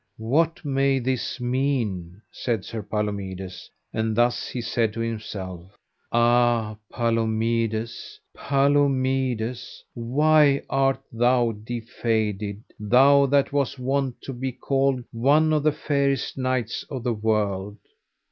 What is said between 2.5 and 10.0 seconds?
Sir Palomides, and thus he said to himself: Ah, Palomides, Palomides,